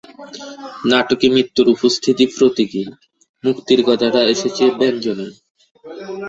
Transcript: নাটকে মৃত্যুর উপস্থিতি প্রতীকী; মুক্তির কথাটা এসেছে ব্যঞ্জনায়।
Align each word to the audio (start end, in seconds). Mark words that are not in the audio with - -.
নাটকে 0.85 1.27
মৃত্যুর 1.29 1.67
উপস্থিতি 1.69 2.23
প্রতীকী; 2.35 2.83
মুক্তির 3.43 3.81
কথাটা 3.85 4.21
এসেছে 4.33 4.63
ব্যঞ্জনায়। 4.79 5.35